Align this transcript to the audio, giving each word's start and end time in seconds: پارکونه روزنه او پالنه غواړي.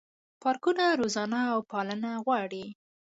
پارکونه 0.41 0.83
روزنه 0.99 1.39
او 1.53 1.59
پالنه 1.71 2.11
غواړي. 2.25 2.65